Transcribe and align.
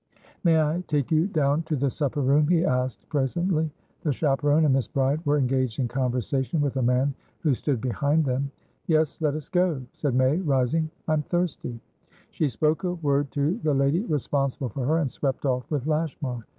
"May 0.43 0.57
I 0.59 0.83
take 0.87 1.11
you 1.11 1.27
down 1.27 1.61
to 1.69 1.75
the 1.75 1.91
supper 1.91 2.21
room?" 2.21 2.47
he 2.47 2.65
asked 2.65 3.07
presently. 3.07 3.69
The 4.01 4.11
chaperon 4.11 4.65
and 4.65 4.73
Miss 4.73 4.87
Bride 4.87 5.23
were 5.27 5.37
engaged 5.37 5.77
in 5.77 5.87
conversation 5.87 6.59
with 6.59 6.77
a 6.77 6.81
man 6.81 7.13
who 7.41 7.53
stood 7.53 7.79
behind 7.81 8.25
them. 8.25 8.49
"Yes, 8.87 9.21
let 9.21 9.35
us 9.35 9.47
go," 9.47 9.83
said 9.93 10.15
May, 10.15 10.37
rising. 10.37 10.89
"I'm 11.07 11.21
thirsty." 11.21 11.79
She 12.31 12.49
spoke 12.49 12.83
a 12.83 12.95
word 12.95 13.29
to 13.33 13.59
the 13.61 13.75
lady 13.75 13.99
responsible 14.05 14.69
for 14.69 14.87
her, 14.87 14.97
and 14.97 15.11
swept 15.11 15.45
off 15.45 15.69
with 15.69 15.85
Lashmar. 15.85 16.45